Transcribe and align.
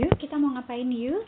Yuk, 0.00 0.16
kita 0.16 0.40
mau 0.40 0.56
ngapain 0.56 0.88
yuk? 0.88 1.24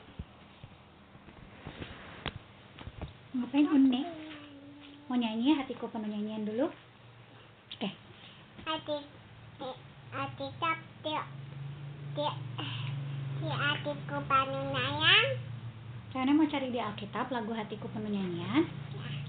Ngapain 3.36 3.66
Une? 3.68 4.02
Mau 5.04 5.20
nyanyi 5.20 5.52
hatiku 5.52 5.84
penuh 5.92 6.08
nyanyian 6.08 6.48
dulu? 6.48 6.72
Oke. 7.76 7.88
Hati 8.64 8.96
hati 10.14 10.46
cap 10.56 10.78
tiap 11.04 11.26
si 13.44 13.48
hatiku 13.50 14.16
paling 14.24 14.66
sayang. 14.72 15.28
Reone 16.14 16.32
mau 16.32 16.46
cari 16.46 16.70
di 16.70 16.80
Alkitab 16.80 17.28
lagu 17.34 17.52
hatiku 17.52 17.90
penuh 17.92 18.08
nyanyian. 18.08 18.64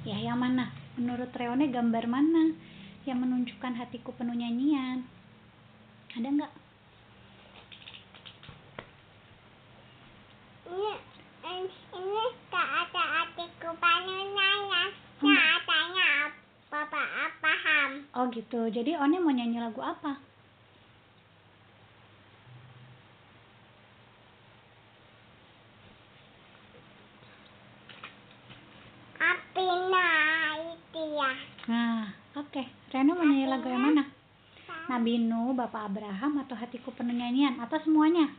Ya, 0.06 0.22
yang 0.22 0.40
mana? 0.40 0.72
Menurut 0.96 1.34
Reone 1.34 1.68
gambar 1.68 2.08
mana 2.08 2.56
yang 3.04 3.20
menunjukkan 3.20 3.74
hatiku 3.84 4.16
penuh 4.16 4.38
nyanyian? 4.38 5.04
Ada 6.16 6.30
nggak? 6.30 6.54
Ini 10.66 10.94
ini 11.94 12.26
tak 12.54 12.70
ada 12.70 13.04
hatiku 13.04 13.70
paling 13.82 14.30
sayang. 14.38 14.92
Hmm. 15.16 15.34
Katanya 15.34 16.10
apa 16.76 17.02
apa 17.02 17.28
paham. 17.42 17.90
Oh 18.14 18.25
gitu. 18.36 18.68
Jadi 18.68 19.00
One 19.00 19.16
mau 19.24 19.32
nyanyi 19.32 19.64
lagu 19.64 19.80
apa? 19.80 20.20
Apina 29.16 30.08
itu 30.60 31.02
ya. 31.16 31.32
Nah, 31.72 32.12
oke. 32.36 32.64
Reone 32.92 33.12
mau 33.16 33.24
nyanyi 33.24 33.48
lagu 33.48 33.68
yang 33.72 33.84
mana? 33.88 34.04
Nabi 34.86 35.18
Nuh, 35.18 35.58
Bapak 35.58 35.90
Abraham, 35.90 36.46
atau 36.46 36.54
Hatiku 36.54 36.94
Penuh 36.94 37.16
Nyanyian, 37.16 37.58
atau 37.58 37.82
semuanya? 37.82 38.30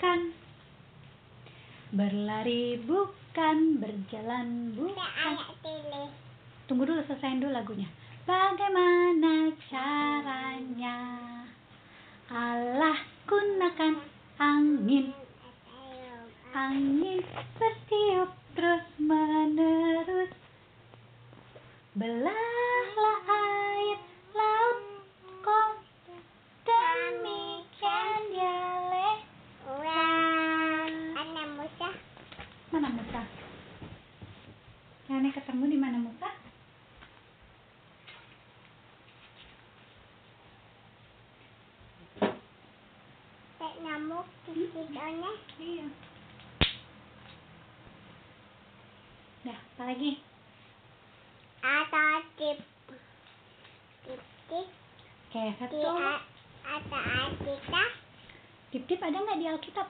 Bukan. 0.00 0.32
Berlari 1.92 2.80
bukan 2.88 3.84
berjalan 3.84 4.72
Bukan. 4.72 5.36
Tunggu 6.64 6.88
dulu 6.88 7.04
selesaiin 7.04 7.44
dulu 7.44 7.52
lagunya. 7.52 7.84
Bagaimana 8.24 9.52
caranya? 9.68 10.96
Allah 12.32 12.96
gunakan 13.28 14.00
angin. 14.40 15.12
Angin 16.56 17.20
bertiup 17.60 18.32
terus 18.56 18.88
menerus. 18.96 20.32
Belahlah 21.92 23.20
air 23.28 23.98
laut 24.32 24.80
kau 25.44 25.70
demikian 26.64 28.20
dia 28.32 28.62
leh 28.88 29.18
Uang 29.70 30.94
Anak 31.14 31.48
Musa 31.54 31.90
mana 32.70 32.88
Musa 32.88 33.22
Nenek 35.06 35.34
ketemu 35.36 35.64
di 35.66 35.78
mana 35.78 35.98
Musa 35.98 36.30
Tak 43.60 43.72
nyamuk 43.84 44.24
di 44.48 44.64
sidonnya 44.72 45.32
iya. 45.60 45.86
Dah 49.40 49.56
apa 49.56 49.82
lagi? 49.84 50.10
Atau 51.60 52.12
tip 52.36 52.58
Tip 54.04 54.20
tip 54.48 54.66
oke 55.30 55.42
satu. 55.60 55.76
A- 55.84 56.24
Atau 56.60 57.24
kita 57.40 57.84
tip-tip 58.70 59.00
ada 59.02 59.18
nggak 59.18 59.38
di 59.38 59.46
Alkitab 59.46 59.88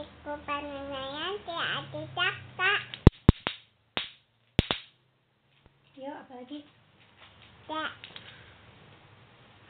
Hatiku 0.00 0.32
penenangan 0.48 1.36
Di 1.44 1.60
hati 1.60 2.00
cakak 2.16 2.80
yuk 5.92 6.16
apa 6.16 6.32
lagi? 6.40 6.60
Tak 7.68 7.92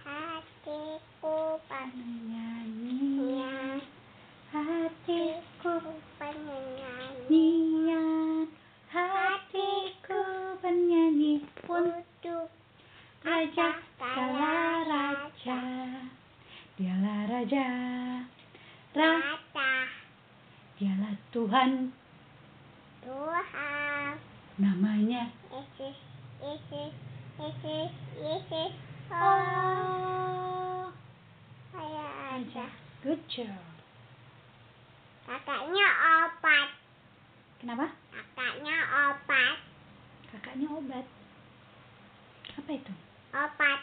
Hatiku 0.06 1.58
nyanyi 1.66 2.94
penenangan 3.18 3.82
hatiku 4.54 5.98
penenangan 6.14 7.26
Nian 7.26 8.46
hatiku 8.86 10.22
bernyanyi 10.62 11.42
untuk 11.66 12.46
Raja 13.26 13.82
segala 13.98 14.86
raja. 14.86 15.62
Dialah 16.78 17.20
Raja. 17.26 17.66
Ra 18.90 19.10
Rata 19.22 19.30
Dialah 19.30 19.39
Tuhan. 21.40 21.88
Tuhan. 23.00 24.12
Namanya 24.60 25.32
Yesus 25.48 25.96
Yesus 26.36 26.92
Yesus 27.40 27.90
Yesus. 28.20 28.72
Oh. 29.08 30.92
Saya 31.72 32.06
ada. 32.36 32.68
Good 33.00 33.24
job. 33.32 33.64
Kakaknya 35.24 35.88
opat 36.28 36.76
Kenapa? 37.56 37.88
Kakaknya 38.12 38.76
opat 39.08 39.56
Kakaknya 40.28 40.68
obat. 40.76 41.08
Apa 42.52 42.70
itu? 42.76 42.92
Opat 43.32 43.80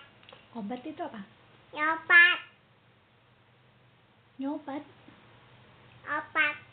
Obat 0.53 0.81
itu 0.85 1.01
apa? 1.01 1.25
Opat 1.73 2.39
Nyobat 4.37 4.85
Opat 6.05 6.66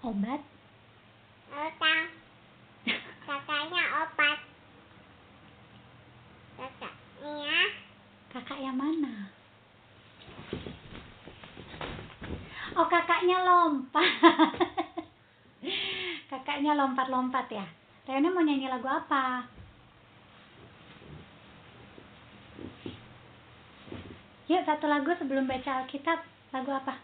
Obat? 0.00 0.40
Kakaknya 3.26 3.84
opat. 4.02 4.38
Kakaknya? 6.56 7.58
Kakak 8.32 8.58
yang 8.58 8.78
mana? 8.80 9.28
Oh 12.80 12.88
kakaknya 12.88 13.44
lompat. 13.44 14.00
Kakaknya 16.30 16.72
lompat-lompat 16.78 17.46
ya? 17.52 17.66
Reone 18.08 18.32
mau 18.32 18.40
nyanyi 18.40 18.72
lagu 18.72 18.88
apa? 18.88 19.44
Yuk 24.50 24.66
satu 24.66 24.90
lagu 24.90 25.14
sebelum 25.14 25.46
baca 25.46 25.84
Alkitab. 25.84 26.18
Lagu 26.50 26.70
apa? 26.74 26.98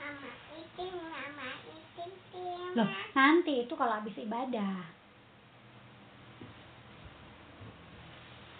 Mama 0.00 0.32
itim 0.56 0.94
Mama 1.12 1.48
itim 1.68 2.10
tim 2.32 2.63
Loh 2.74 2.90
nanti 3.14 3.62
itu 3.62 3.74
kalau 3.78 4.02
habis 4.02 4.18
ibadah. 4.18 4.82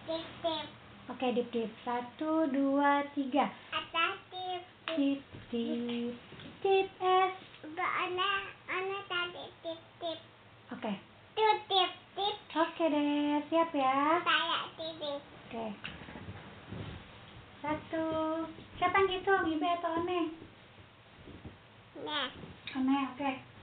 Tip 0.07 0.25
tip 0.39 0.67
Oke 1.11 1.27
dip 1.35 1.49
dip. 1.51 1.71
Satu 1.83 2.47
dua 2.47 3.03
tiga. 3.19 3.51
Atas 3.75 4.15
tip 4.31 4.63
Dip. 4.95 5.21
Dip 5.51 6.15
Dip. 6.63 6.89
Es. 7.03 7.35
Enggak 7.67 7.91
ana 8.07 8.31
Ana 8.71 8.99
tadi 9.11 9.45
tip 9.67 9.81
tip 9.99 10.19
Oke. 10.71 10.93
Tuh 11.35 11.57
tip 11.67 11.91
tip 12.15 12.37
Oke 12.55 12.85
deh 12.87 13.43
siap 13.51 13.71
ya. 13.75 14.23
Saya 14.23 14.63
tip 14.79 15.23
Oke. 15.51 15.67
Satu. 17.59 18.07
Siapa 18.79 18.95
yang 19.03 19.11
hitung? 19.11 19.43
Ibe 19.43 19.69
atau 19.75 19.91
One? 20.07 20.31
Nah 22.07 22.31
One, 22.75 22.99
oke. 23.11 23.54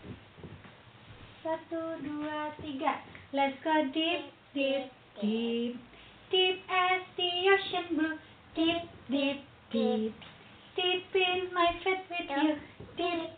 Satu, 1.42 1.98
dua, 2.06 2.54
tiga. 2.62 3.02
Let's 3.34 3.58
go 3.66 3.74
deep, 3.90 4.30
deep, 4.54 4.94
deep. 5.18 5.74
Deep 6.30 6.58
as 6.70 7.02
the 7.18 7.30
ocean 7.50 7.86
blue. 7.98 8.18
Deep, 8.54 8.86
deep, 9.10 9.42
deep. 9.74 10.14
Deep 10.78 11.04
in 11.18 11.50
my 11.50 11.74
faith 11.82 12.06
with 12.14 12.30
you. 12.30 12.54
Deep, 12.94 13.30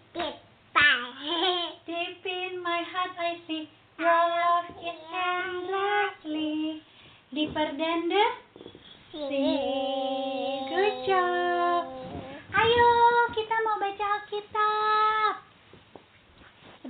Bye 0.76 1.80
deep 1.88 2.26
in 2.26 2.62
my 2.62 2.84
heart 2.92 3.16
I 3.16 3.40
see. 3.48 3.70
Your 3.98 4.24
love 4.36 4.68
is 4.84 5.00
endlessly 5.16 6.82
deeper 7.34 7.72
than 7.72 8.10
the 8.10 8.26
sea. 9.12 10.68
Good 10.70 11.08
job. 11.08 11.54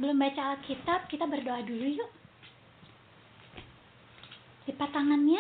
Sebelum 0.04 0.20
baca 0.20 0.60
Alkitab, 0.60 1.08
kita 1.08 1.24
berdoa 1.24 1.64
dulu 1.64 1.88
yuk. 1.96 2.12
Lipat 4.68 4.92
tangannya. 4.92 5.40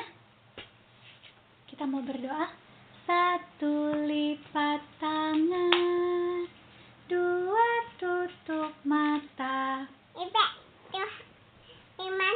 Kita 1.68 1.84
mau 1.84 2.00
berdoa. 2.00 2.48
Satu 3.04 3.92
lipat 4.08 4.80
tangan. 5.04 6.48
Dua 7.12 7.70
tutup 8.00 8.72
mata. 8.88 9.84
Iman 12.00 12.36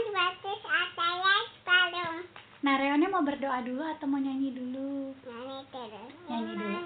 separuh. 1.64 2.28
Nah, 2.60 2.76
Reone 2.76 3.08
mau 3.08 3.24
berdoa 3.24 3.64
dulu 3.64 3.88
atau 3.88 4.04
mau 4.04 4.20
nyanyi 4.20 4.52
dulu? 4.52 5.16
Nyanyi 5.24 5.64
terus. 5.72 6.12
Nyanyi 6.28 6.52
dulu. 6.60 6.76
Iman 6.76 6.86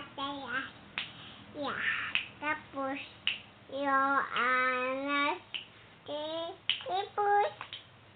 ataya. 0.00 0.64
Ya, 1.52 1.76
Tapos, 2.42 2.98
yung 3.70 4.18
anas, 4.34 5.38
eh, 6.10 6.50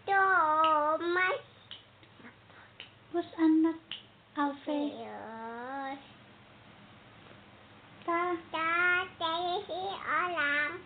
Thomas. 0.06 1.40
Who's 3.12 3.30
anak, 3.38 3.78
Alfred? 4.34 4.90
Yes. 4.98 5.98
Ta. 8.02 8.34
Ta, 8.50 9.06
tayo 9.18 9.62
si 9.70 9.80
Alam. 10.02 10.85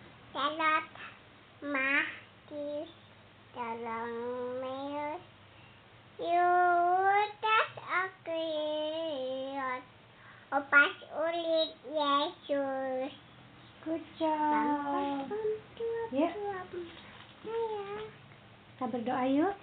Berdoa 19.01 19.25
yuk. 19.25 19.53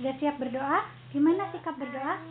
Sudah 0.00 0.16
siap 0.16 0.40
berdoa? 0.40 0.80
Gimana 1.12 1.52
sikap 1.52 1.76
berdoa? 1.76 2.24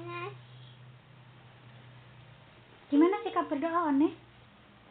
Gimana 2.89 3.21
sikap 3.21 3.45
berdoa, 3.45 3.93
One? 3.93 4.09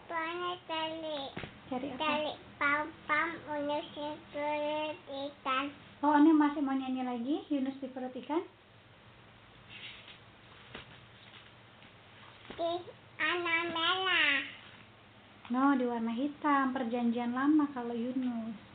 Panas 0.06 0.62
tali 0.70 1.26
Cari 1.66 1.90
apa? 1.90 1.98
tali 1.98 2.32
pam 2.54 2.86
pam 3.10 3.28
unusin 3.50 4.14
kulit 4.30 4.94
ikan 5.10 5.66
Oh, 6.06 6.14
One 6.14 6.30
masih 6.30 6.62
mau 6.62 6.78
nyanyi 6.78 7.02
lagi? 7.02 7.36
Yunus 7.50 7.74
di 7.82 7.90
perut 7.90 8.14
ikan? 8.14 8.46
di 12.54 12.70
anak 13.18 13.62
merah. 13.74 14.38
No, 15.50 15.74
di 15.74 15.82
warna 15.90 16.14
hitam. 16.14 16.70
Perjanjian 16.70 17.34
lama 17.34 17.66
kalau 17.74 17.90
Yunus. 17.90 18.73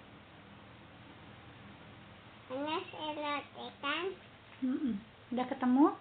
Selot 2.50 3.46
ikan 3.70 4.06
Mm-mm. 4.66 4.98
Udah 5.30 5.46
ketemu? 5.46 5.94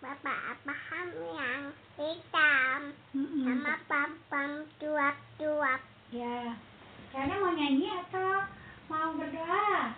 Bapak 0.00 0.38
Abraham 0.56 1.08
yang 1.36 1.62
hitam 2.00 2.80
Mm-mm. 3.12 3.44
sama 3.44 3.76
pam-pam 3.84 4.64
tuap-tuap. 4.80 5.80
Ya. 6.10 6.56
Karena 7.12 7.36
mau 7.38 7.52
nyanyi 7.52 7.92
atau 8.02 8.48
mau 8.88 9.12
berdoa? 9.14 9.92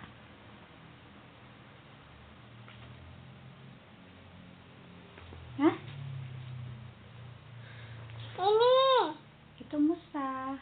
Hah? 5.55 5.75
Ini 8.35 8.75
Itu 9.63 9.77
Musa. 9.79 10.59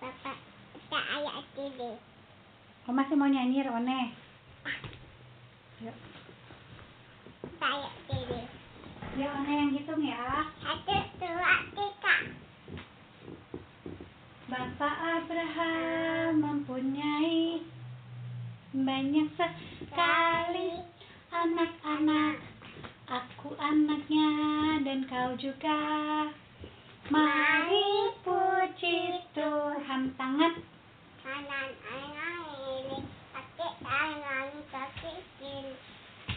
Bapak 0.00 0.38
tak 0.86 1.06
ini. 1.56 1.90
Oh, 2.86 2.94
masih 2.94 3.16
mau 3.18 3.26
nyanyi, 3.26 3.64
Rone? 3.64 4.00
Yuk. 5.82 5.96
Tak 7.58 7.72
ayat 7.72 7.94
ini. 8.12 8.42
Ya, 9.16 9.32
One 9.32 9.48
yang 9.48 9.72
hitung 9.72 10.04
ya. 10.04 10.44
Satu, 10.60 10.96
dua, 11.16 11.52
tiga. 11.72 12.14
Bapak 14.46 14.96
Abraham 15.24 16.30
mempunyai 16.38 17.64
banyak 18.76 19.28
sekali 19.34 20.84
anak-anak. 21.32 22.36
Aku 23.08 23.56
anaknya 23.56 24.30
dan 24.84 25.08
kau 25.08 25.32
juga. 25.40 25.80
Mari 27.08 28.12
puji 28.20 29.24
Tuhan 29.32 30.12
tangan. 30.20 30.75
Kanan 31.36 31.68
anak 31.84 32.48
ini 32.64 32.96
pakai 33.28 33.72
tangan 33.84 34.48
kaki 34.72 35.12
kiri. 35.36 35.76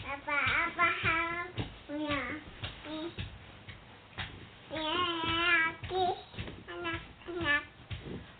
Bapak 0.04 0.44
Abraham 0.44 1.44
punya 1.88 2.20
ini. 2.84 3.08
Ya, 4.68 4.92
laki 5.24 6.04
anak-anak. 6.68 7.64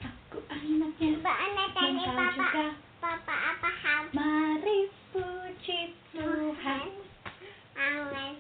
Aku 0.05 0.39
anaknya 0.53 1.09
Bapak 1.25 1.37
anak 1.49 1.69
tadi 1.73 2.05
Bapak. 2.13 2.53
Bapak 3.01 3.41
Abraham. 3.57 4.03
Mari 4.13 4.79
puji 5.17 5.81
Tuhan. 6.13 6.89
Angan. 7.73 8.35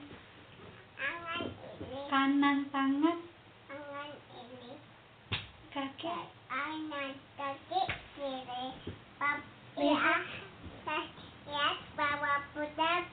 Angan 1.00 1.43
ini. 1.49 2.00
Kanan 2.12 2.58
tangan, 2.69 3.19
Angan 3.73 4.11
ini. 4.37 4.76
kaki. 5.73 6.12
Angan 6.50 7.16
kaki 7.40 7.81
kiri. 8.20 8.64
Bap 9.16 9.40
Lihat. 9.81 10.23
ya. 10.84 10.99
Lihat 11.49 11.78
bawa 11.96 12.43
putar. 12.52 13.06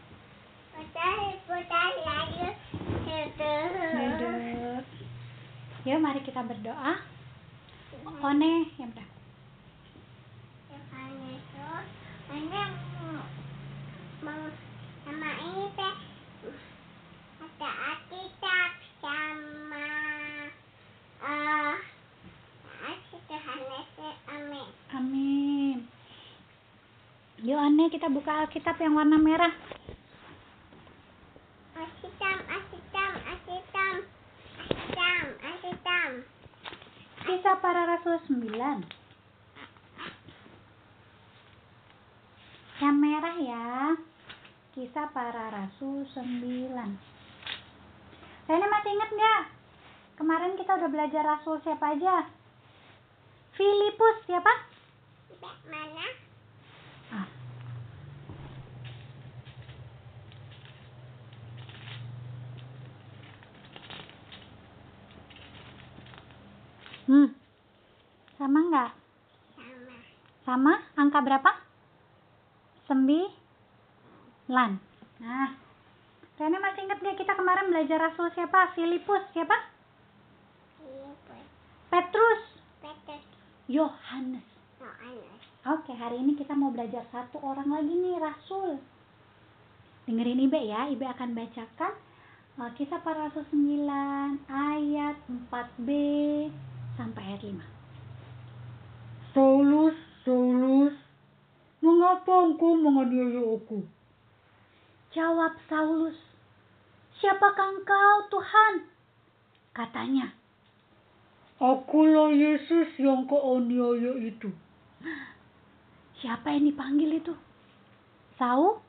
Putar, 0.74 1.18
putar 1.48 1.92
lalu. 2.04 2.50
Duduk. 3.08 3.72
Duduk. 3.96 4.84
Yuk, 5.86 6.00
mari 6.02 6.20
kita 6.22 6.44
berdoa. 6.44 7.00
One, 8.20 8.52
ya 8.76 8.84
udah. 8.84 9.08
Tuhan 10.68 11.12
Yesus, 11.24 11.86
ini 12.34 12.64
mau 14.20 14.44
sama 15.06 15.32
ini 15.40 15.66
teh 15.72 15.96
ada 17.38 17.70
Alkitab 17.88 18.72
sama 19.00 19.90
eh 21.24 21.76
kasih 22.68 23.22
Tuhan 23.30 23.60
Yesus, 23.64 24.16
amin. 24.28 24.68
Amin. 24.92 25.78
Yuk, 27.48 27.56
Ane, 27.56 27.88
kita 27.88 28.12
buka 28.12 28.44
Alkitab 28.44 28.76
yang 28.76 29.00
warna 29.00 29.16
merah. 29.16 29.56
Asitam, 31.80 32.38
asitam, 32.44 33.14
asitam, 33.24 33.96
asitam, 34.68 35.24
asitam. 35.40 36.10
Kisah 37.24 37.56
para 37.64 37.88
Rasul 37.88 38.20
9. 38.52 38.52
Yang 42.84 42.98
merah 43.00 43.36
ya. 43.40 43.96
Kisah 44.76 45.08
para 45.16 45.48
Rasul 45.48 46.04
9. 46.04 46.28
Rena 48.52 48.68
masih 48.68 48.92
ingat 48.92 49.10
nggak? 49.16 49.44
Kemarin 50.20 50.60
kita 50.60 50.84
udah 50.84 50.90
belajar 50.92 51.24
Rasul 51.24 51.64
siapa 51.64 51.96
aja? 51.96 52.28
Filipus 53.56 54.20
siapa? 54.28 54.52
Mana? 55.72 56.28
Ah. 57.08 57.28
Hmm. 67.08 67.32
Sama 68.48 68.64
nggak? 68.64 68.92
Sama. 69.60 69.96
Sama? 70.48 70.74
Angka 70.96 71.20
berapa? 71.20 71.52
Sembilan. 72.88 74.72
Nah, 75.20 75.52
Rene 76.40 76.56
masih 76.56 76.88
ingat 76.88 77.04
nggak 77.04 77.20
kita 77.20 77.36
kemarin 77.36 77.68
belajar 77.68 78.08
Rasul 78.08 78.32
siapa? 78.32 78.72
Filipus 78.72 79.20
siapa? 79.36 79.52
Filipus. 80.80 81.44
Petrus. 81.92 82.44
Petrus. 82.80 83.24
Yohanes. 83.68 84.48
Yohanes. 84.80 85.44
Oke, 85.68 85.92
hari 85.92 86.24
ini 86.24 86.40
kita 86.40 86.56
mau 86.56 86.72
belajar 86.72 87.04
satu 87.12 87.44
orang 87.44 87.68
lagi 87.68 88.00
nih, 88.00 88.16
Rasul. 88.16 88.80
Dengerin 90.08 90.48
Ibe 90.48 90.64
ya, 90.64 90.88
Ibe 90.88 91.04
akan 91.04 91.36
bacakan 91.36 92.00
uh, 92.64 92.72
kisah 92.80 93.04
para 93.04 93.28
Rasul 93.28 93.44
9 93.52 94.48
ayat 94.48 95.20
4b 95.52 95.90
sampai 96.96 97.24
ayat 97.28 97.44
5. 97.44 97.77
Saulus, 99.38 99.94
Saulus, 100.26 100.98
mengapa 101.78 102.50
engkau 102.50 102.74
menganiaya 102.74 103.54
aku? 103.54 103.86
Jawab 105.14 105.54
Saulus, 105.70 106.18
Siapakah 107.22 107.78
engkau 107.78 108.16
Tuhan? 108.34 108.74
Katanya, 109.78 110.34
Akulah 111.62 112.34
Yesus 112.34 112.98
yang 112.98 113.30
kau 113.30 113.62
aniaya 113.62 114.18
itu. 114.26 114.50
Siapa 116.18 116.58
yang 116.58 116.74
dipanggil 116.74 117.22
itu? 117.22 117.38
Saul? 118.42 118.82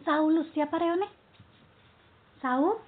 Saulus, 0.00 0.48
siapa 0.56 0.80
Reone? 0.80 1.12
Saul? 2.40 2.80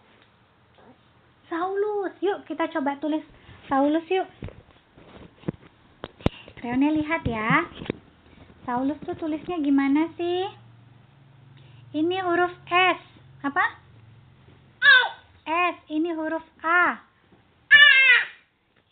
Saulus, 1.53 2.17
yuk 2.25 2.49
kita 2.49 2.73
coba 2.73 2.97
tulis 2.97 3.25
Saulus 3.69 4.09
yuk. 4.09 4.29
Reone 6.61 6.93
lihat 6.93 7.25
ya. 7.25 7.65
Saulus 8.69 9.01
tuh 9.09 9.17
tulisnya 9.17 9.57
gimana 9.65 10.13
sih? 10.21 10.45
Ini 11.97 12.21
huruf 12.21 12.53
S. 12.69 13.01
Apa? 13.41 13.65
S. 15.49 15.77
Ini 15.89 16.13
huruf 16.13 16.45
A. 16.61 17.01
A. 17.73 17.85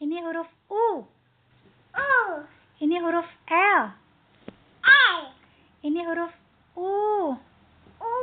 Ini 0.00 0.16
huruf 0.24 0.48
U. 0.72 1.04
U. 1.92 2.08
Ini 2.80 2.96
huruf 3.04 3.28
L. 3.52 3.82
L. 4.88 5.20
Ini 5.84 6.00
huruf 6.08 6.32
U. 6.72 6.88
U. 8.00 8.14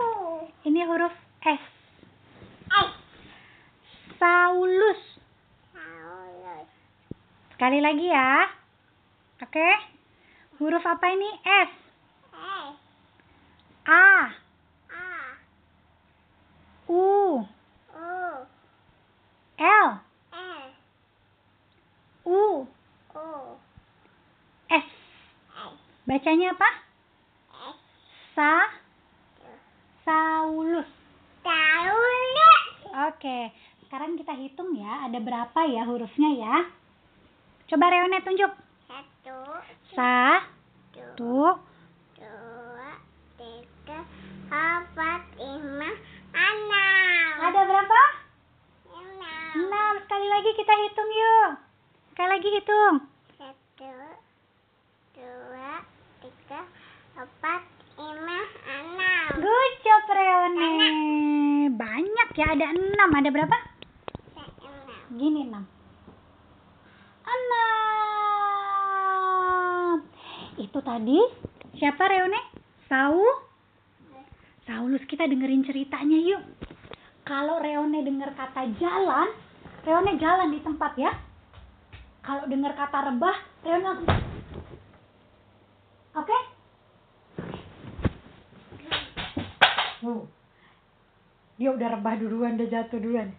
Ini 0.66 0.82
huruf 0.90 1.14
S. 1.46 1.62
S. 2.74 2.92
Saulus. 4.18 5.02
Saulus. 5.70 6.70
Sekali 7.54 7.78
lagi 7.78 8.10
ya. 8.10 8.65
Oke. 9.44 9.70
Huruf 10.64 10.80
apa 10.88 11.12
ini? 11.12 11.28
S. 11.44 11.72
S. 12.32 12.76
A. 13.84 14.32
A. 14.88 15.08
U. 16.88 17.44
U. 17.92 18.16
L. 19.60 19.88
L. 20.32 20.64
U. 22.24 22.64
U. 23.12 23.28
S. 24.72 24.88
S. 25.52 25.74
Bacanya 26.08 26.56
apa? 26.56 26.70
S. 27.52 27.80
Sa. 28.40 28.54
Saulus. 30.08 30.88
Saulus. 31.44 32.64
Oke. 33.12 33.52
Sekarang 33.84 34.16
kita 34.16 34.32
hitung 34.32 34.80
ya. 34.80 35.12
Ada 35.12 35.20
berapa 35.20 35.60
ya 35.68 35.84
hurufnya 35.84 36.32
ya? 36.40 36.56
Coba 37.68 37.92
Reone 37.92 38.24
tunjuk. 38.24 38.65
Satu. 39.26 39.58
Sa. 39.98 40.38
Dua. 40.94 41.18
Tu. 41.18 41.42
Dua. 42.22 42.90
Tiga. 43.42 44.00
Empat. 44.54 45.22
Lima. 45.42 45.90
Enam. 46.30 47.34
Ada 47.42 47.62
berapa? 47.66 48.02
Enam. 48.94 49.50
Enam. 49.66 49.94
Sekali 50.06 50.28
lagi 50.30 50.52
kita 50.54 50.74
hitung 50.78 51.10
yuk. 51.10 51.50
Sekali 52.14 52.30
lagi 52.38 52.50
hitung. 52.54 52.96
Satu. 53.42 53.98
Dua. 55.18 55.74
Tiga. 56.22 56.62
Empat. 57.18 57.62
Lima. 57.98 58.40
Enam. 58.62 59.28
Good 59.42 59.74
job 59.82 60.06
Reone. 60.06 60.70
Banyak 61.74 62.30
ya. 62.38 62.46
Ada 62.54 62.78
enam. 62.78 63.10
Ada 63.10 63.30
berapa? 63.34 63.58
Enam. 64.38 65.18
Gini 65.18 65.50
enam. 65.50 65.66
Enam. 67.26 67.85
Itu 70.66 70.82
tadi 70.82 71.22
siapa 71.78 72.10
Reone? 72.10 72.42
Sau? 72.90 73.22
Saulus 74.66 75.06
kita 75.06 75.30
dengerin 75.30 75.62
ceritanya 75.62 76.18
yuk. 76.18 76.42
Kalau 77.22 77.62
Reone 77.62 78.02
dengar 78.02 78.34
kata 78.34 78.74
jalan, 78.82 79.30
Reone 79.86 80.18
jalan 80.18 80.50
di 80.50 80.60
tempat 80.66 80.98
ya. 80.98 81.14
Kalau 82.26 82.50
dengar 82.50 82.74
kata 82.74 83.14
rebah, 83.14 83.38
Reone. 83.62 84.10
Oke? 86.18 86.38
Wow. 90.02 90.26
Dia 91.62 91.70
udah 91.78 91.88
rebah 91.94 92.16
duluan, 92.18 92.58
udah 92.58 92.70
jatuh 92.74 92.98
duluan. 92.98 93.30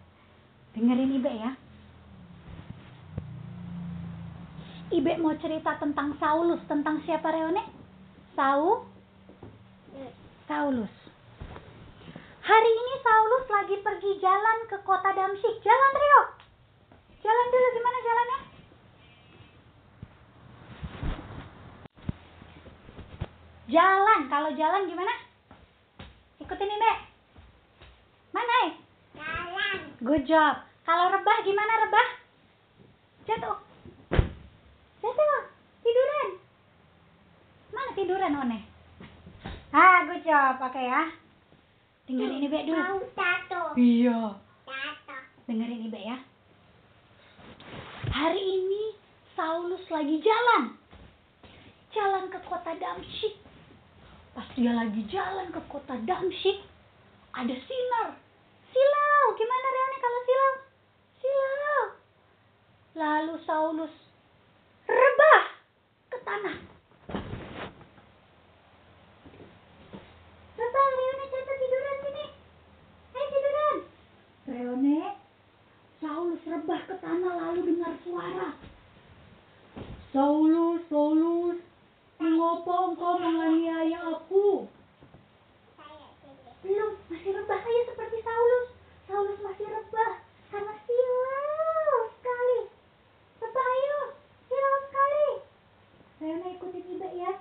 Dengerin 0.71 1.19
Ibe 1.19 1.31
ya. 1.35 1.51
Ibe 4.97 5.13
mau 5.21 5.37
cerita 5.37 5.77
tentang 5.77 6.17
Saulus, 6.17 6.57
tentang 6.65 6.97
siapa 7.05 7.29
Reone? 7.29 7.61
Sau? 8.33 8.81
Saulus. 10.49 10.89
Hari 12.41 12.71
ini 12.73 12.93
Saulus 13.05 13.45
lagi 13.45 13.77
pergi 13.85 14.17
jalan 14.17 14.57
ke 14.65 14.81
kota 14.81 15.13
Damsyik. 15.13 15.61
Jalan 15.61 15.93
Rio. 15.93 16.21
Jalan 17.21 17.45
dulu 17.53 17.67
gimana 17.77 17.97
jalannya? 18.01 18.39
Jalan. 23.69 24.21
Kalau 24.33 24.49
jalan 24.57 24.81
gimana? 24.89 25.13
Ikutin 26.41 26.73
Ibe. 26.73 26.93
Mana 28.33 28.53
eh? 28.65 28.71
Jalan. 29.13 29.77
Good 30.01 30.25
job. 30.25 30.65
Kalau 30.89 31.13
rebah 31.13 31.37
gimana 31.45 31.85
rebah? 31.85 32.07
Jatuh. 33.29 33.66
Jatuh. 35.07 35.39
Tiduran. 35.87 36.29
Mana 37.71 37.91
tiduran 37.95 38.33
One? 38.43 38.59
Ah, 39.71 40.03
good 40.03 40.19
job. 40.27 40.59
Oke 40.59 40.83
ya. 40.83 41.07
Dengerin 42.07 42.43
ini 42.43 42.47
Be 42.51 42.59
dulu. 42.67 42.75
Mau 42.75 42.99
satu. 43.15 43.61
Iya. 43.79 44.35
Satu. 44.67 45.17
Dengerin 45.47 45.87
Ibe 45.87 45.99
ya. 46.03 46.17
Hari 48.11 48.43
ini 48.43 48.99
Saulus 49.35 49.83
lagi 49.87 50.19
jalan. 50.19 50.75
Jalan 51.95 52.27
ke 52.27 52.39
kota 52.43 52.75
Damsyik. 52.75 53.39
Pas 54.35 54.47
dia 54.59 54.75
lagi 54.75 55.07
jalan 55.07 55.49
ke 55.55 55.61
kota 55.71 55.95
Damsyik, 56.03 56.61
ada 57.33 57.55
sinar. 57.55 58.09
Silau, 58.69 59.25
gimana 59.33 59.67
Reone 59.71 59.97
kalau 59.97 60.19
silau? 60.21 60.53
Silau. 61.17 61.83
Lalu 62.97 63.35
Saulus 63.47 63.95
rebah 64.87 65.41
ke 66.09 66.17
tanah. 66.23 66.57
Rebah, 70.57 70.87
Reone 70.97 71.25
jatuh 71.29 71.55
tiduran 71.59 71.95
sini. 72.01 72.25
Ayo 73.13 73.25
tiduran. 73.29 73.75
Reone, 74.47 74.99
Saulus 75.99 76.41
rebah 76.47 76.81
ke 76.87 76.95
tanah 77.03 77.33
lalu 77.35 77.59
dengar 77.75 77.93
suara. 78.01 78.55
Saulus, 80.15 80.81
Saulus, 80.89 81.59
mengapa 82.17 82.73
engkau 82.89 83.19
menganiaya 83.21 83.99
aku? 84.17 84.65
Belum, 86.65 86.99
masih 87.07 87.31
rebah 87.31 87.61
aja 87.63 87.81
seperti 87.87 88.17
Saulus. 88.25 88.67
Saulus 89.07 89.39
masih 89.39 89.67
rebah 89.71 90.19
karena 90.51 90.73
silau 90.83 91.99
sekali. 92.17 92.59
Rebah 93.39 93.67
ayo, 93.71 93.99
silau 94.51 94.75
sekali. 94.89 95.29
Reona 96.17 96.47
ikutin 96.57 96.91
Ibe 96.97 97.09
ya. 97.13 97.31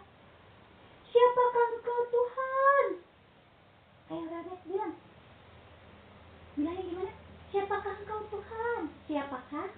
Siapakah 1.10 1.66
engkau 1.74 2.00
Tuhan? 2.12 2.86
Ayo 4.12 4.24
Reona 4.30 4.54
bilang. 4.62 4.94
Bilangnya 6.54 6.82
gimana? 6.86 7.12
Siapakah 7.50 7.94
engkau 8.04 8.20
Tuhan? 8.30 8.80
Siapakah? 9.10 9.68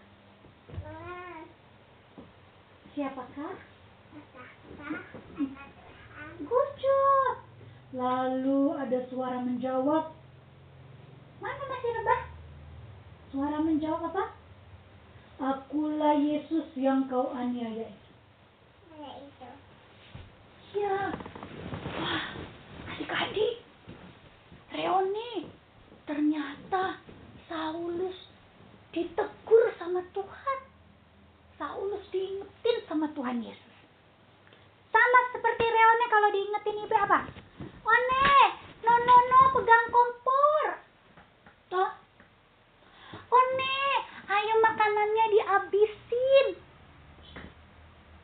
Tuhan. 0.76 1.42
Siapakah? 2.92 3.54
Betapa 4.12 4.52
Tuhan. 4.76 5.00
Good 6.42 6.70
job. 6.82 7.34
Lalu 7.96 8.76
ada 8.76 8.98
suara 9.08 9.40
menjawab. 9.40 10.12
Mana 11.40 11.62
masih 11.70 11.90
rebah? 11.94 12.20
Suara 13.32 13.58
menjawab 13.64 14.12
apa? 14.12 14.24
Akulah 15.38 16.18
Yesus 16.18 16.68
yang 16.76 17.08
kau 17.08 17.32
aniaya. 17.32 17.88
Ada 18.92 19.10
itu. 19.24 19.50
Ya. 20.82 21.14
Wah, 21.96 22.24
adik-adik. 22.92 23.62
Reoni. 24.74 25.48
Ternyata 26.68 27.00
Saulus 27.48 28.28
ditegur 28.92 29.64
sama 29.80 30.04
Tuhan. 30.12 30.58
Saulus 31.56 32.04
diingetin 32.12 32.84
sama 32.84 33.08
Tuhan 33.16 33.40
Yesus. 33.40 33.76
Sama 34.92 35.18
seperti 35.32 35.64
Reone 35.64 36.06
kalau 36.12 36.28
diingetin 36.28 36.84
ibu 36.84 36.92
apa? 36.92 37.24
One, 37.88 38.28
no 38.84 38.94
no 39.00 39.16
no, 39.16 39.40
pegang 39.56 39.88
kompor. 39.88 40.66
Toh? 41.72 41.90
One, 43.32 43.72
ayo 44.28 44.54
makanannya 44.60 45.24
dihabisin. 45.40 46.46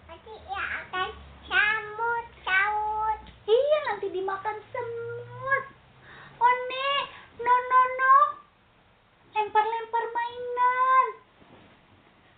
Nanti 0.04 0.32
ya 0.52 0.64
akan 0.84 1.10
samut 1.48 2.26
saut. 2.44 3.20
Iya, 3.48 3.78
nanti 3.88 4.12
dimakan 4.12 4.60
semut 4.68 5.04
lempar-lempar 9.34 10.04
mainan. 10.14 11.06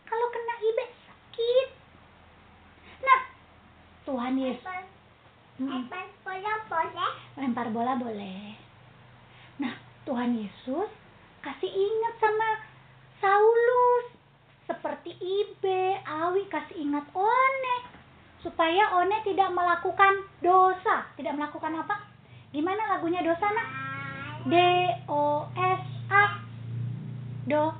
Kalau 0.08 0.26
kena 0.32 0.54
ibe 0.64 0.84
sakit. 1.04 1.68
Nah, 3.04 3.20
Tuhan 4.08 4.34
Yesus. 4.40 4.64
Lempar, 4.64 4.84
hmm. 5.56 5.70
lempar 5.72 6.06
bola 6.24 6.52
boleh? 6.68 7.12
Lempar 7.36 7.68
bola 7.72 7.92
boleh. 7.96 8.42
Nah, 9.56 9.74
Tuhan 10.04 10.36
Yesus 10.36 10.90
kasih 11.40 11.72
ingat 11.72 12.14
sama 12.20 12.48
Saulus 13.22 14.12
seperti 14.66 15.14
Ibe, 15.16 16.02
Awi 16.04 16.44
kasih 16.52 16.76
ingat 16.84 17.06
One 17.16 17.74
supaya 18.44 18.92
One 19.00 19.16
tidak 19.24 19.48
melakukan 19.54 20.28
dosa, 20.44 21.08
tidak 21.16 21.38
melakukan 21.38 21.80
apa? 21.80 22.04
Gimana 22.52 22.98
lagunya 22.98 23.24
dosa 23.24 23.46
nak? 23.48 23.68
D 24.46 24.54
O 25.10 25.48
S 25.56 25.75
Do 27.46 27.70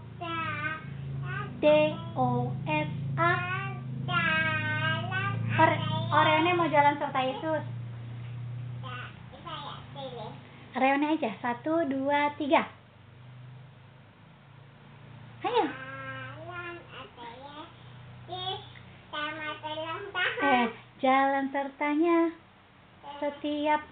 D 1.59 1.67
O 2.15 2.55
S 2.71 2.91
A. 3.19 3.31
Ore 5.59 5.77
Oreone 6.07 6.51
mau 6.55 6.71
jalan 6.71 6.95
serta 7.03 7.19
Yesus. 7.27 7.63
Reone 10.79 11.19
aja. 11.19 11.35
Satu 11.43 11.83
dua 11.91 12.31
tiga. 12.39 12.63
Ayo. 15.43 15.67
Eh 20.47 20.67
jalan 21.03 21.51
sertanya 21.51 22.31
setiap 23.19 23.83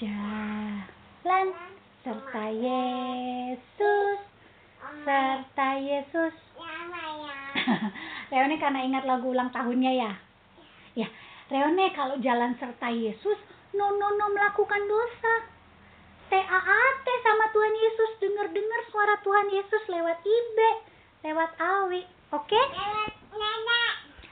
jalan 0.00 1.46
serta 2.00 2.44
Yesus. 2.48 4.18
Serta 5.04 5.68
Yesus. 5.80 6.34
Reone 8.30 8.56
karena 8.62 8.80
ingat 8.86 9.04
lagu 9.04 9.30
ulang 9.34 9.50
tahunnya 9.50 9.92
ya? 9.92 10.12
Ya. 10.96 11.08
Reone 11.50 11.90
kalau 11.92 12.16
jalan 12.22 12.54
serta 12.62 12.88
Yesus 12.94 13.38
no 13.74 13.90
no 13.98 14.14
no 14.18 14.26
melakukan 14.30 14.82
dosa 14.86 15.34
TAAT 16.30 17.06
sama 17.26 17.44
Tuhan 17.50 17.74
Yesus. 17.74 18.10
Dengar-dengar 18.22 18.80
suara 18.94 19.14
Tuhan 19.20 19.50
Yesus 19.50 19.82
lewat 19.90 20.18
Ibe 20.22 20.70
lewat 21.26 21.50
Awi. 21.58 22.02
Oke? 22.32 22.60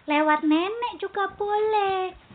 Lewat 0.08 0.40
nenek 0.40 0.94
juga 1.02 1.28
boleh 1.36 2.27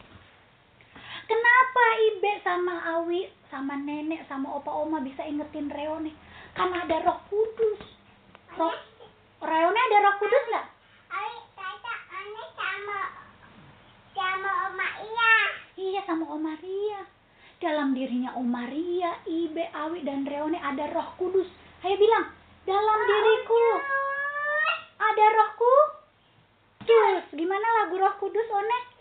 Kenapa 1.23 1.83
Ibe 2.11 2.31
sama 2.43 2.75
Awi 2.99 3.31
sama 3.47 3.79
nenek 3.79 4.27
sama 4.27 4.59
opa 4.59 4.71
oma 4.71 4.99
bisa 4.99 5.23
ingetin 5.23 5.71
Reone? 5.71 6.11
Karena 6.53 6.83
ada 6.83 6.97
Roh 7.07 7.19
Kudus. 7.31 7.81
Roh, 8.59 8.75
Reone 9.41 9.79
ada 9.79 9.97
Roh 10.03 10.15
Kudus 10.19 10.43
nggak? 10.51 10.67
Iya 15.73 15.99
sama 16.07 16.25
Om 16.31 16.41
Maria. 16.41 17.01
Dalam 17.59 17.91
dirinya 17.91 18.31
Om 18.39 18.47
Maria, 18.47 19.19
Ibe, 19.27 19.67
Awi 19.73 20.05
dan 20.07 20.23
Reone 20.23 20.55
ada 20.61 20.87
Roh 20.95 21.17
Kudus. 21.19 21.49
Ayo 21.83 21.99
bilang, 21.99 22.31
dalam 22.63 22.99
diriku 23.03 23.63
ada 25.01 25.25
Roh 25.33 25.51
Kudus. 25.59 27.25
Gimana 27.35 27.67
lagu 27.83 27.99
Roh 27.99 28.15
Kudus, 28.21 28.47
One? 28.47 28.92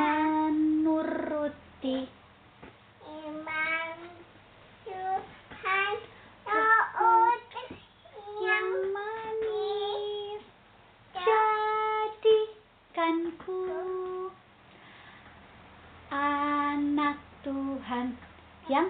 Menuruti 0.00 2.08
yang 8.40 8.68
manis 8.96 10.40
jadikanku 11.12 11.92
anak 16.08 17.20
Tuhan. 17.44 18.16
Yang 18.72 18.88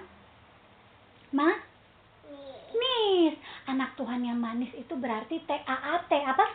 manis. 1.35 3.35
Anak 3.67 3.95
Tuhan 3.95 4.27
yang 4.27 4.39
manis 4.39 4.71
itu 4.75 4.95
berarti 4.99 5.39
T 5.47 5.51
A 5.51 5.77
A 5.95 5.99
T 6.07 6.13
apa 6.15 6.47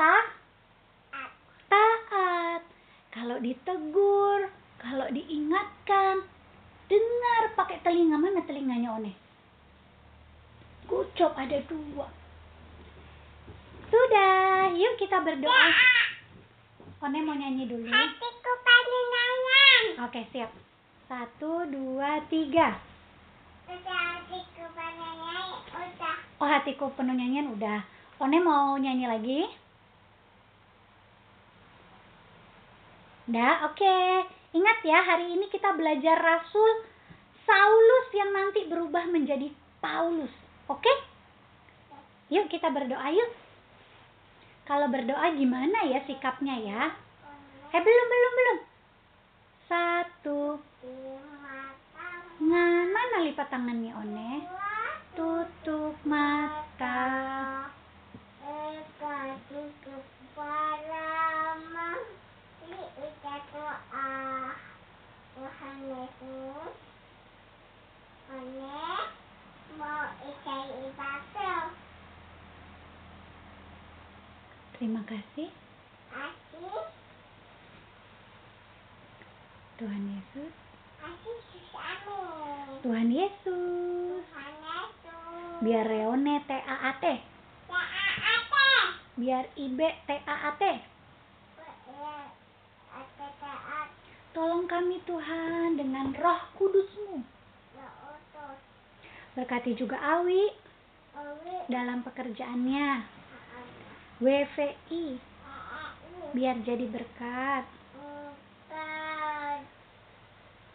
ta 0.00 0.16
taat 1.68 2.62
kalau 3.12 3.36
ditegur 3.38 4.48
kalau 4.80 5.06
diingatkan 5.12 6.24
dengar 6.88 7.42
pakai 7.54 7.78
telinga 7.84 8.16
one 8.92 9.12
Kucop 10.84 11.32
ada 11.38 11.56
dua. 11.64 12.04
Sudah 13.88 14.68
yuk 14.76 15.00
kita 15.00 15.24
berdoa. 15.24 15.68
One 17.00 17.18
mau 17.24 17.32
nyanyi 17.32 17.64
dulu. 17.64 17.88
Hatiku 17.88 18.52
pengen 18.60 19.04
nyanyi. 19.08 19.72
oke 20.04 20.20
siap. 20.34 20.50
Satu 21.08 21.64
dua 21.72 22.20
tiga. 22.28 22.76
Udah 23.70 24.00
hatiku 24.20 24.68
pengen 24.76 25.16
nyanyi. 25.16 25.56
Udah. 25.72 26.16
oh 26.44 26.48
hatiku 26.50 26.92
penuh 26.92 27.16
nyanyian 27.16 27.56
udah. 27.56 27.80
One 28.20 28.38
mau 28.44 28.76
nyanyi 28.76 29.06
lagi? 29.08 29.40
Udah, 33.32 33.70
oke. 33.72 33.96
Ingat 34.52 34.78
ya, 34.84 34.98
hari 35.00 35.32
ini 35.32 35.48
kita 35.48 35.72
belajar 35.72 36.20
Rasul 36.20 36.91
Saulus 37.42 38.06
yang 38.14 38.30
nanti 38.32 38.66
berubah 38.70 39.06
menjadi 39.10 39.50
Paulus. 39.82 40.30
Oke? 40.70 40.90
Yuk 42.32 42.48
kita 42.48 42.70
berdoa 42.72 43.08
yuk. 43.12 43.30
Kalau 44.62 44.88
berdoa 44.88 45.34
gimana 45.34 45.84
ya 45.84 46.00
sikapnya 46.06 46.56
ya? 46.62 46.82
Eh 47.72 47.80
belum, 47.82 48.06
belum, 48.08 48.32
belum. 48.38 48.58
Satu. 49.66 50.40
Nah, 52.42 52.84
mana 52.88 53.16
lipat 53.24 53.48
tangannya, 53.48 53.92
One? 53.96 54.44
Tutup 55.12 55.96
mata. 56.04 57.00
Tuhan 65.42 65.78
Yesus, 65.90 66.74
Terima 74.82 74.98
kasih, 75.06 75.46
Asih, 76.10 76.82
Tuhan 79.78 80.02
Yesus. 80.10 80.52
Tuhan 82.82 83.08
Yesus. 83.14 84.26
Biar 85.62 85.86
Reone 85.86 86.42
T-A-A-T. 86.50 87.04
Ya, 87.70 87.82
apa? 88.42 88.66
Biar 89.14 89.44
Ibe 89.54 89.88
T-A-A-T. 90.10 90.62
Ya, 90.66 92.16
ada 92.90 93.28
taat. 93.38 93.88
Tolong 94.34 94.66
kami 94.66 94.98
Tuhan 95.06 95.78
dengan 95.78 96.10
roh 96.18 96.42
kudusmu. 96.58 97.22
Berkati 99.32 99.72
juga 99.72 99.96
Awi 99.96 100.52
dalam 101.72 102.04
pekerjaannya. 102.04 103.20
WVI 104.22 105.32
biar 106.32 106.56
jadi 106.64 106.86
berkat. 106.88 107.64
Bukan. 107.96 109.58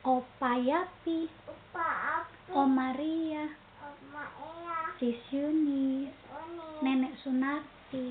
Opa 0.06 0.52
Yapi, 0.58 1.32
Upa 1.50 1.88
api. 2.26 2.52
Om 2.54 2.70
Maria, 2.72 3.46
Oma 3.82 4.26
iya. 4.42 4.78
Sis 5.02 5.20
Yunis, 5.34 6.14
Uni. 6.30 6.68
Nenek 6.86 7.14
Wati. 7.26 8.08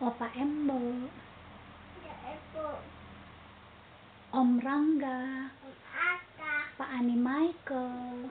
Opa 0.00 0.26
Embo. 0.36 0.80
Om 4.36 4.50
Rangga. 4.60 5.48
Pak 6.76 6.92
Ani 6.92 7.16
Michael, 7.16 8.28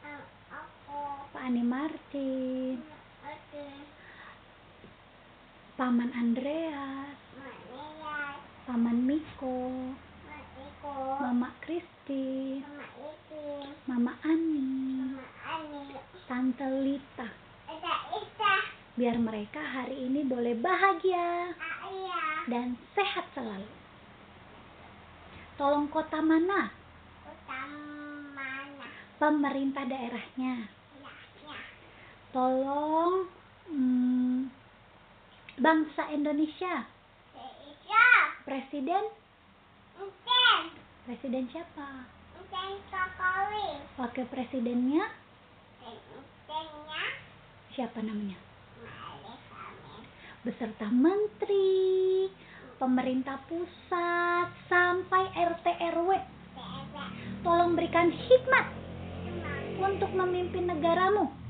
Om 0.00 0.24
aku. 0.48 1.04
Pak 1.28 1.44
Ani 1.44 1.60
Martin, 1.60 2.80
Oke. 3.20 3.68
Paman 5.82 6.14
Andreas. 6.14 7.18
Paman 8.70 9.02
Miko. 9.02 9.82
Mama 11.18 11.50
Kristi. 11.58 12.62
Mama 13.90 14.14
Ani. 14.22 15.18
Tante 16.30 16.70
Lita. 16.86 17.26
Biar 18.94 19.18
mereka 19.18 19.58
hari 19.58 20.06
ini 20.06 20.22
boleh 20.22 20.54
bahagia 20.54 21.50
dan 22.46 22.78
sehat 22.94 23.26
selalu. 23.34 23.74
Tolong 25.58 25.90
kota 25.90 26.22
mana? 26.22 26.70
Pemerintah 29.18 29.82
daerahnya. 29.90 30.70
Ya, 31.02 31.14
ya. 31.42 31.58
Tolong 32.30 33.26
hmm, 33.66 34.01
bangsa 35.62 36.10
Indonesia. 36.10 36.90
Bisa. 37.38 38.06
Presiden, 38.42 39.06
Mungkin. 39.94 40.60
presiden 41.06 41.46
siapa? 41.54 42.10
Mungkin 42.34 42.70
Jokowi. 42.90 43.68
Wakil 44.02 44.26
presidennya 44.26 45.06
Mungkinnya 45.82 47.04
siapa 47.70 48.02
namanya? 48.02 48.38
Beserta 50.42 50.90
menteri, 50.90 52.26
pemerintah 52.82 53.38
pusat, 53.46 54.50
sampai 54.66 55.30
RT 55.38 55.66
RW. 55.94 56.10
Tolong 57.46 57.78
berikan 57.78 58.10
hikmat 58.10 58.66
untuk 59.78 60.10
memimpin 60.10 60.66
negaramu. 60.66 61.41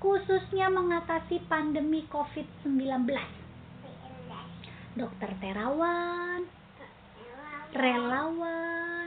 Khususnya 0.00 0.72
mengatasi 0.72 1.44
pandemi 1.44 2.08
COVID-19. 2.08 3.04
Tidak. 3.04 4.46
Dokter 4.96 5.30
terawan, 5.38 6.48
relawan, 7.76 9.06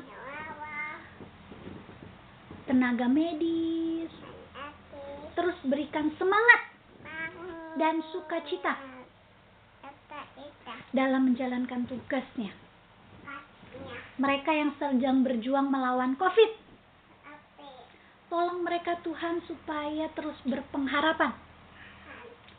tenaga 2.70 3.10
medis, 3.10 4.14
terus 5.34 5.58
berikan 5.66 6.14
semangat 6.16 6.62
dan 7.76 8.00
sukacita 8.14 8.78
dalam 10.94 11.34
menjalankan 11.34 11.90
tugasnya. 11.90 12.54
Mereka 14.22 14.52
yang 14.54 14.72
sedang 14.78 15.26
berjuang 15.26 15.74
melawan 15.74 16.14
COVID, 16.22 16.52
tolong 18.34 18.66
mereka 18.66 18.98
Tuhan 19.06 19.46
supaya 19.46 20.10
terus 20.18 20.34
berpengharapan 20.42 21.38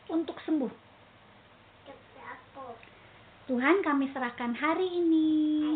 untuk 0.07 0.39
sembuh. 0.47 0.71
Tuhan 3.51 3.83
kami 3.83 4.07
serahkan 4.15 4.55
hari 4.55 4.87
ini. 4.87 5.75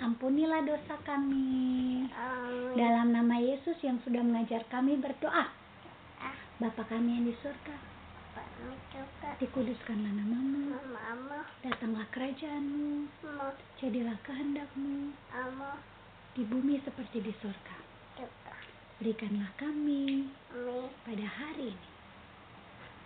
Ampunilah 0.00 0.64
dosa 0.64 0.96
kami. 1.04 2.08
Dalam 2.80 3.12
nama 3.12 3.36
Yesus 3.36 3.76
yang 3.84 4.00
sudah 4.08 4.24
mengajar 4.24 4.64
kami 4.72 4.96
berdoa. 4.96 5.52
Bapa 6.56 6.88
kami 6.88 7.20
yang 7.20 7.28
di 7.28 7.36
surga, 7.44 7.76
dikuduskanlah 9.36 10.12
namamu, 10.16 10.72
datanglah 11.60 12.08
kerajaanmu, 12.08 13.04
jadilah 13.76 14.16
kehendakmu 14.24 15.12
di 16.32 16.42
bumi 16.48 16.80
seperti 16.80 17.20
di 17.20 17.32
surga. 17.44 17.85
Berikanlah 18.96 19.52
kami 19.60 20.32
pada 21.04 21.26
hari 21.28 21.76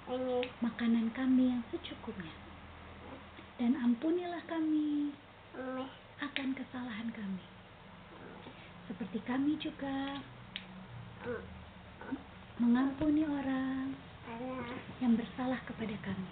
ini 0.06 0.38
makanan 0.62 1.10
kami 1.18 1.50
yang 1.50 1.62
secukupnya. 1.74 2.30
Dan 3.58 3.74
ampunilah 3.74 4.38
kami 4.46 5.10
akan 6.22 6.48
kesalahan 6.54 7.10
kami. 7.10 7.42
Seperti 8.86 9.18
kami 9.26 9.58
juga 9.58 10.22
mengampuni 12.62 13.26
orang 13.26 13.90
yang 15.02 15.18
bersalah 15.18 15.58
kepada 15.66 15.98
kami. 16.06 16.30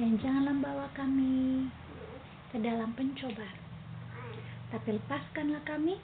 Dan 0.00 0.16
janganlah 0.16 0.56
bawa 0.64 0.88
kami 0.96 1.68
ke 2.48 2.56
dalam 2.56 2.96
pencobaan. 2.96 3.60
Tapi 4.72 4.96
lepaskanlah 4.96 5.60
kami 5.68 6.00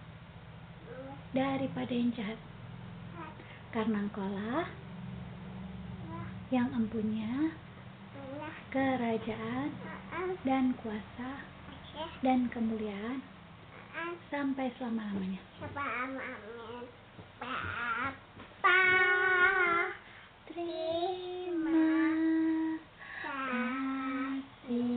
daripada 1.37 1.93
yang 1.93 2.09
jahat. 2.17 2.41
Karena 3.77 4.09
engkaulah 4.09 4.65
yang 6.49 6.73
empunya 6.73 7.53
kerajaan 8.73 9.69
dan 10.49 10.73
kuasa 10.81 11.45
dan 12.25 12.49
kemuliaan 12.49 13.21
sampai 14.33 14.73
selama-lamanya. 14.81 15.45
Terima 20.57 21.85
kasih 23.21 24.97